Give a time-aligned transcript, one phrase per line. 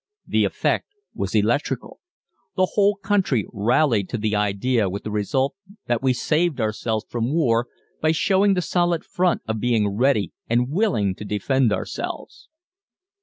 [0.25, 1.99] The effect was electrical.
[2.55, 5.53] The whole country rallied to the idea with the result
[5.85, 7.67] that we saved ourselves from war
[8.01, 12.49] by showing the solid front of being ready and willing to defend ourselves.